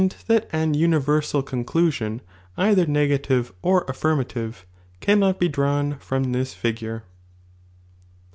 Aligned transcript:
tjmt 0.01 0.41
^f^ 0.49 0.75
universal 0.75 1.43
conclusion 1.43 2.21
either 2.57 2.87
negative 2.87 3.53
or 3.61 3.81
af 3.87 4.01
flrmatiTe, 4.01 4.63
cannot 4.99 5.39
be 5.39 5.47
drawn 5.47 5.95
from 5.99 6.31
this 6.31 6.55
figure.' 6.55 7.03